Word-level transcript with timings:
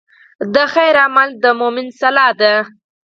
د 0.53 0.55
خیر 0.73 0.95
عمل 1.05 1.29
د 1.43 1.45
مؤمن 1.59 1.87
سلاح 1.99 2.31
ده. 2.41 2.53